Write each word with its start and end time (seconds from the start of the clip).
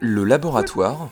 Le 0.00 0.24
laboratoire 0.24 1.10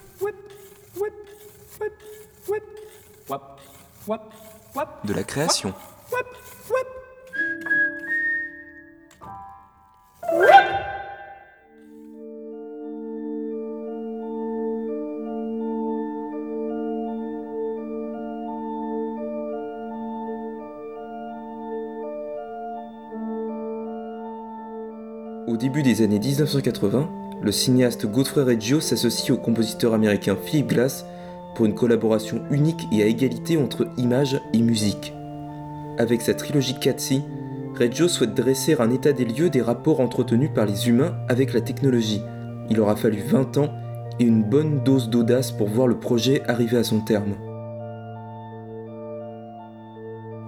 de 5.04 5.12
la 5.14 5.22
création. 5.22 5.74
Au 25.48 25.56
début 25.56 25.82
des 25.82 26.02
années 26.02 26.20
1980, 26.20 27.10
le 27.42 27.50
cinéaste 27.50 28.06
Godfrey 28.06 28.44
Reggio 28.44 28.80
s'associe 28.80 29.30
au 29.32 29.36
compositeur 29.36 29.92
américain 29.92 30.36
Philip 30.40 30.68
Glass 30.68 31.04
pour 31.56 31.66
une 31.66 31.74
collaboration 31.74 32.42
unique 32.52 32.86
et 32.92 33.02
à 33.02 33.06
égalité 33.06 33.56
entre 33.56 33.88
images 33.96 34.40
et 34.52 34.62
musique. 34.62 35.12
Avec 35.98 36.22
sa 36.22 36.34
trilogie 36.34 36.78
Cathy, 36.78 37.22
Reggio 37.76 38.06
souhaite 38.06 38.34
dresser 38.34 38.76
un 38.78 38.92
état 38.92 39.12
des 39.12 39.24
lieux 39.24 39.50
des 39.50 39.62
rapports 39.62 39.98
entretenus 39.98 40.50
par 40.54 40.64
les 40.64 40.88
humains 40.88 41.16
avec 41.28 41.52
la 41.52 41.60
technologie. 41.60 42.22
Il 42.70 42.78
aura 42.78 42.94
fallu 42.94 43.18
20 43.20 43.56
ans 43.56 43.74
et 44.20 44.24
une 44.24 44.44
bonne 44.44 44.84
dose 44.84 45.10
d'audace 45.10 45.50
pour 45.50 45.66
voir 45.66 45.88
le 45.88 45.98
projet 45.98 46.42
arriver 46.46 46.76
à 46.76 46.84
son 46.84 47.00
terme. 47.00 47.34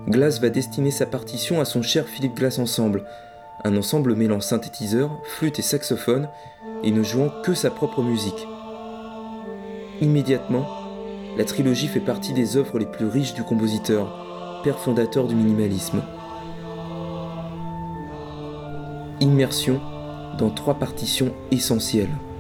Glass 0.08 0.40
va 0.40 0.50
destiner 0.50 0.92
sa 0.92 1.06
partition 1.06 1.60
à 1.60 1.64
son 1.64 1.82
cher 1.82 2.06
Philip 2.06 2.36
Glass 2.36 2.60
Ensemble, 2.60 3.02
un 3.64 3.76
ensemble 3.76 4.14
mêlant 4.14 4.40
synthétiseurs, 4.40 5.10
flûte 5.24 5.58
et 5.58 5.62
saxophone, 5.62 6.28
et 6.82 6.90
ne 6.90 7.02
jouant 7.02 7.30
que 7.42 7.54
sa 7.54 7.70
propre 7.70 8.02
musique. 8.02 8.46
Immédiatement, 10.02 10.66
la 11.38 11.44
trilogie 11.44 11.88
fait 11.88 12.00
partie 12.00 12.34
des 12.34 12.56
œuvres 12.56 12.78
les 12.78 12.86
plus 12.86 13.06
riches 13.06 13.34
du 13.34 13.42
compositeur, 13.42 14.60
père 14.62 14.78
fondateur 14.78 15.26
du 15.26 15.34
minimalisme. 15.34 16.02
Immersion 19.20 19.80
dans 20.38 20.50
trois 20.50 20.74
partitions 20.74 21.32
essentielles.« 21.50 22.10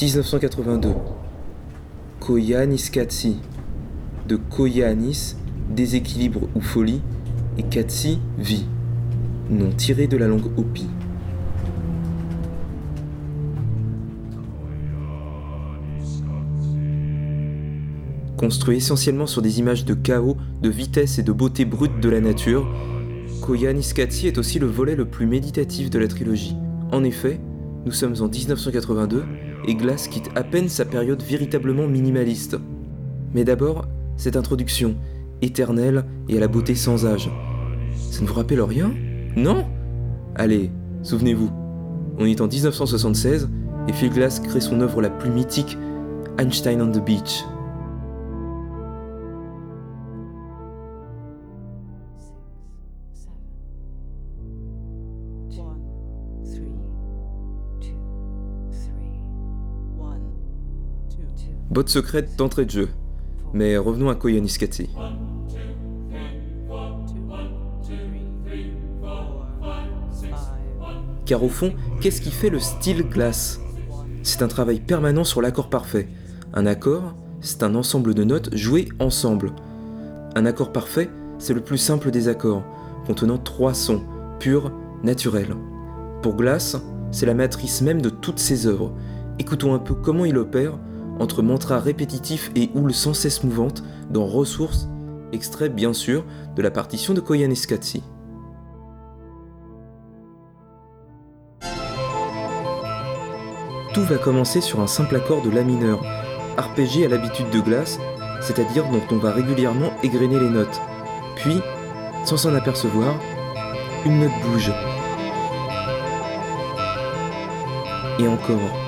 1982. 0.00 0.88
Koyanis 2.18 2.90
Katsi. 2.90 3.36
De 4.26 4.34
Koyanis, 4.36 5.36
déséquilibre 5.70 6.48
ou 6.56 6.60
folie, 6.60 7.00
et 7.58 7.62
Katsi, 7.62 8.18
vie. 8.36 8.66
Nom 9.50 9.70
tiré 9.70 10.08
de 10.08 10.16
la 10.16 10.26
langue 10.26 10.46
Hopi. 10.56 10.88
Construit 18.36 18.78
essentiellement 18.78 19.26
sur 19.26 19.42
des 19.42 19.60
images 19.60 19.84
de 19.84 19.94
chaos, 19.94 20.36
de 20.60 20.68
vitesse 20.68 21.18
et 21.18 21.22
de 21.22 21.32
beauté 21.32 21.64
brute 21.64 22.00
de 22.00 22.08
la 22.08 22.20
nature, 22.20 22.66
Koyaanisqatsi 23.42 24.26
est 24.26 24.38
aussi 24.38 24.58
le 24.58 24.66
volet 24.66 24.96
le 24.96 25.04
plus 25.04 25.26
méditatif 25.26 25.88
de 25.88 25.98
la 26.00 26.08
trilogie. 26.08 26.56
En 26.90 27.04
effet, 27.04 27.38
nous 27.86 27.92
sommes 27.92 28.16
en 28.20 28.28
1982 28.28 29.24
et 29.66 29.74
Glass 29.74 30.08
quitte 30.08 30.30
à 30.34 30.42
peine 30.42 30.68
sa 30.68 30.84
période 30.84 31.22
véritablement 31.22 31.86
minimaliste. 31.86 32.56
Mais 33.34 33.44
d'abord, 33.44 33.86
cette 34.16 34.36
introduction, 34.36 34.96
éternelle 35.42 36.04
et 36.28 36.36
à 36.36 36.40
la 36.40 36.48
beauté 36.48 36.74
sans 36.74 37.06
âge. 37.06 37.30
Ça 38.10 38.22
ne 38.22 38.26
vous 38.26 38.34
rappelle 38.34 38.60
rien? 38.62 38.92
Non? 39.36 39.64
Allez, 40.34 40.70
souvenez-vous, 41.02 41.50
on 42.18 42.26
est 42.26 42.40
en 42.40 42.46
1976 42.46 43.48
et 43.88 43.92
Phil 43.92 44.10
Glass 44.10 44.40
crée 44.40 44.60
son 44.60 44.80
œuvre 44.80 45.02
la 45.02 45.10
plus 45.10 45.30
mythique, 45.30 45.76
Einstein 46.38 46.80
on 46.80 46.90
the 46.90 47.04
Beach. 47.04 47.44
Botte 61.70 61.88
secrète 61.88 62.36
d'entrée 62.36 62.64
de 62.64 62.70
jeu. 62.70 62.88
Mais 63.52 63.76
revenons 63.76 64.08
à 64.08 64.14
Koyaanisqatsi. 64.14 64.90
Car 71.26 71.42
au 71.42 71.48
fond, 71.48 71.72
qu'est-ce 72.00 72.20
qui 72.20 72.30
fait 72.30 72.50
le 72.50 72.58
style 72.58 73.02
glace? 73.08 73.60
C'est 74.22 74.42
un 74.42 74.48
travail 74.48 74.80
permanent 74.80 75.24
sur 75.24 75.40
l'accord 75.40 75.70
parfait. 75.70 76.08
Un 76.52 76.66
accord, 76.66 77.14
c'est 77.40 77.62
un 77.62 77.74
ensemble 77.74 78.14
de 78.14 78.24
notes 78.24 78.54
jouées 78.54 78.88
ensemble. 78.98 79.52
Un 80.34 80.46
accord 80.46 80.72
parfait, 80.72 81.08
c'est 81.38 81.54
le 81.54 81.60
plus 81.60 81.78
simple 81.78 82.10
des 82.10 82.28
accords, 82.28 82.62
contenant 83.06 83.38
trois 83.38 83.74
sons, 83.74 84.02
purs, 84.38 84.72
naturels. 85.02 85.54
Pour 86.22 86.36
Glass, 86.36 86.76
c'est 87.10 87.26
la 87.26 87.34
matrice 87.34 87.82
même 87.82 88.02
de 88.02 88.10
toutes 88.10 88.38
ses 88.38 88.66
œuvres. 88.66 88.92
Écoutons 89.38 89.74
un 89.74 89.78
peu 89.78 89.94
comment 89.94 90.24
il 90.24 90.36
opère 90.36 90.78
entre 91.18 91.42
mantras 91.42 91.78
répétitifs 91.78 92.50
et 92.56 92.70
houles 92.74 92.94
sans 92.94 93.14
cesse 93.14 93.44
mouvantes 93.44 93.82
dans 94.10 94.26
Ressources, 94.26 94.88
extrait 95.32 95.68
bien 95.68 95.92
sûr 95.92 96.24
de 96.56 96.62
la 96.62 96.70
partition 96.70 97.14
de 97.14 97.20
Koyaanisqatsi. 97.20 98.02
Tout 103.92 104.02
va 104.02 104.16
commencer 104.16 104.60
sur 104.60 104.80
un 104.80 104.88
simple 104.88 105.16
accord 105.16 105.42
de 105.42 105.50
La 105.50 105.62
mineur, 105.62 106.04
arpégé 106.56 107.06
à 107.06 107.08
l'habitude 107.08 107.50
de 107.50 107.60
glace, 107.60 107.98
c'est-à-dire 108.40 108.84
dont 108.90 109.02
on 109.12 109.18
va 109.18 109.30
régulièrement 109.30 109.90
égrener 110.02 110.40
les 110.40 110.50
notes. 110.50 110.80
Puis, 111.36 111.60
sans 112.24 112.36
s'en 112.36 112.54
apercevoir, 112.54 113.14
une 114.04 114.20
note 114.20 114.32
bouge. 114.42 114.72
Et 118.18 118.28
encore 118.28 118.83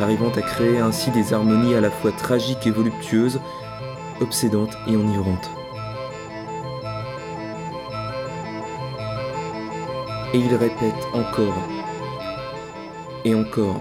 arrivant 0.00 0.30
à 0.30 0.42
créer 0.42 0.78
ainsi 0.78 1.10
des 1.10 1.32
harmonies 1.32 1.74
à 1.74 1.80
la 1.80 1.90
fois 1.90 2.12
tragiques 2.12 2.66
et 2.66 2.70
voluptueuses, 2.70 3.40
obsédantes 4.20 4.76
et 4.86 4.96
enivrantes. 4.96 5.50
Et 10.34 10.38
il 10.38 10.54
répète 10.54 10.94
encore 11.14 11.54
et 13.24 13.34
encore. 13.34 13.80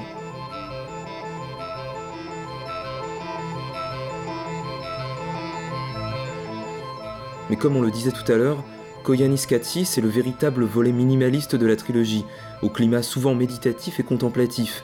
Mais 7.50 7.58
comme 7.58 7.76
on 7.76 7.82
le 7.82 7.92
disait 7.92 8.12
tout 8.12 8.30
à 8.32 8.38
l'heure, 8.38 8.64
Koyaanisqatsi, 9.04 9.86
c'est 9.86 10.02
le 10.02 10.08
véritable 10.08 10.64
volet 10.64 10.92
minimaliste 10.92 11.56
de 11.56 11.68
la 11.68 11.76
trilogie, 11.76 12.26
au 12.64 12.70
climat 12.70 13.04
souvent 13.04 13.36
méditatif 13.36 14.00
et 14.00 14.04
contemplatif, 14.04 14.84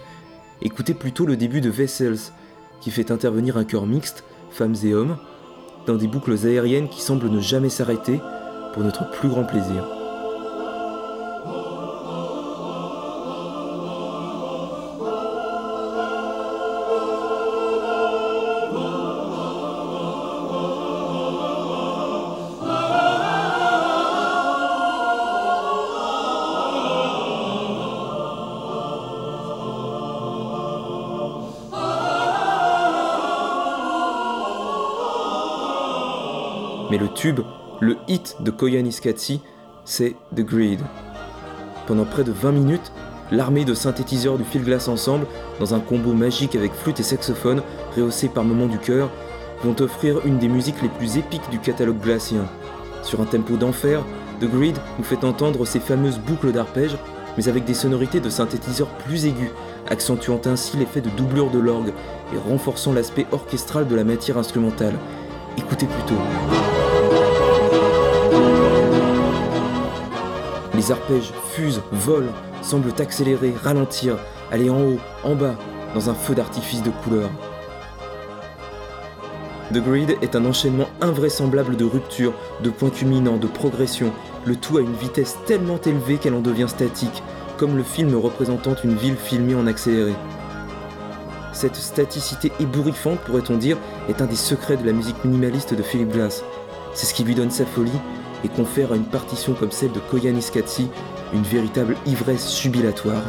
écoutez 0.61 0.94
plutôt 0.94 1.25
le 1.25 1.38
début 1.38 1.61
de 1.61 1.69
Vessels, 1.69 2.31
qui 2.81 2.91
fait 2.91 3.11
intervenir 3.11 3.57
un 3.57 3.63
chœur 3.63 3.85
mixte, 3.85 4.23
femmes 4.51 4.75
et 4.83 4.94
hommes, 4.94 5.17
dans 5.88 5.95
des 5.95 6.07
boucles 6.07 6.45
aériennes 6.45 6.89
qui 6.89 7.01
semblent 7.01 7.29
ne 7.29 7.41
jamais 7.41 7.69
s'arrêter, 7.69 8.19
pour 8.73 8.83
notre 8.83 9.09
plus 9.11 9.29
grand 9.29 9.44
plaisir. 9.44 10.00
Mais 36.91 36.97
le 36.97 37.08
tube, 37.08 37.40
le 37.79 37.96
hit 38.09 38.35
de 38.41 38.52
Koyaanisqatsi, 38.52 39.40
c'est 39.85 40.17
The 40.35 40.41
Greed. 40.41 40.82
Pendant 41.88 42.03
près 42.03 42.26
de 42.26 42.34
20 42.34 42.52
minutes, 42.52 42.91
l'armée 43.32 43.64
de 43.64 43.73
synthétiseurs 43.73 44.38
du 44.38 44.43
fil 44.43 44.61
glace 44.61 44.90
ensemble, 44.90 45.26
dans 45.61 45.73
un 45.73 45.79
combo 45.79 46.11
magique 46.11 46.53
avec 46.53 46.73
flûte 46.73 46.99
et 46.99 47.03
saxophone, 47.03 47.61
rehaussé 47.96 48.28
par 48.28 48.43
moments 48.43 48.67
du 48.67 48.78
cœur, 48.78 49.09
vont 49.64 49.73
offrir 49.79 50.26
une 50.26 50.38
des 50.38 50.49
musiques 50.49 50.82
les 50.82 50.90
plus 50.90 51.16
épiques 51.16 51.49
du 51.49 51.59
catalogue 51.59 52.02
glacien. 52.02 52.43
Sur 53.03 53.22
un 53.22 53.26
tempo 53.26 53.55
d'enfer, 53.55 54.03
The 54.41 54.52
Greed 54.52 54.78
nous 54.97 55.05
fait 55.05 55.23
entendre 55.23 55.64
ces 55.64 55.79
fameuses 55.79 56.20
boucles 56.20 56.52
d'arpèges, 56.52 56.97
mais 57.37 57.47
avec 57.47 57.64
des 57.64 57.73
sonorités 57.73 58.20
de 58.20 58.29
synthétiseurs 58.29 58.90
plus 59.05 59.28
aigus, 59.28 59.52
accentuant 59.90 60.41
ainsi 60.44 60.76
l'effet 60.76 60.99
de 60.99 61.09
doublure 61.11 61.52
de 61.52 61.59
l'orgue 61.59 61.94
et 62.35 62.49
renforçant 62.49 62.91
l'aspect 62.91 63.28
orchestral 63.32 63.87
de 63.87 63.96
la 63.96 64.03
matière 64.03 64.37
instrumentale. 64.37 64.96
Écoutez 65.58 65.85
plutôt. 65.85 66.71
Les 70.73 70.91
arpèges 70.91 71.31
fusent, 71.51 71.81
volent, 71.91 72.31
semblent 72.61 72.93
accélérer, 72.99 73.53
ralentir, 73.63 74.17
aller 74.51 74.69
en 74.69 74.81
haut, 74.81 74.99
en 75.23 75.35
bas, 75.35 75.55
dans 75.93 76.09
un 76.09 76.13
feu 76.13 76.33
d'artifice 76.33 76.81
de 76.81 76.89
couleurs. 76.89 77.29
The 79.73 79.78
Grid 79.78 80.17
est 80.22 80.35
un 80.35 80.45
enchaînement 80.45 80.87
invraisemblable 80.99 81.78
de 81.78 81.85
ruptures, 81.85 82.33
de 82.61 82.69
points 82.69 82.89
culminants, 82.89 83.37
de 83.37 83.47
progression, 83.47 84.11
le 84.45 84.55
tout 84.55 84.77
à 84.77 84.81
une 84.81 84.95
vitesse 84.95 85.37
tellement 85.45 85.79
élevée 85.79 86.17
qu'elle 86.17 86.34
en 86.34 86.41
devient 86.41 86.67
statique, 86.67 87.23
comme 87.57 87.77
le 87.77 87.84
film 87.84 88.16
représentant 88.16 88.75
une 88.84 88.95
ville 88.95 89.16
filmée 89.16 89.55
en 89.55 89.67
accéléré. 89.67 90.13
Cette 91.53 91.75
staticité 91.75 92.51
ébouriffante, 92.59 93.19
pourrait-on 93.19 93.57
dire, 93.57 93.77
est 94.09 94.22
un 94.22 94.25
des 94.25 94.35
secrets 94.35 94.77
de 94.77 94.85
la 94.85 94.93
musique 94.93 95.23
minimaliste 95.23 95.73
de 95.73 95.84
Philip 95.84 96.11
Glass. 96.11 96.43
C'est 96.93 97.05
ce 97.05 97.13
qui 97.13 97.23
lui 97.23 97.35
donne 97.35 97.51
sa 97.51 97.66
folie 97.66 97.91
et 98.43 98.49
confère 98.49 98.91
à 98.91 98.96
une 98.96 99.05
partition 99.05 99.53
comme 99.53 99.72
celle 99.72 99.91
de 99.91 99.99
Koyan 99.99 100.35
Iskatsi 100.35 100.90
une 101.34 101.43
véritable 101.43 101.96
ivresse 102.05 102.59
jubilatoire. 102.59 103.23